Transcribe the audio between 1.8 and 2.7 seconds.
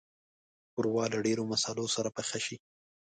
سره پخه شي.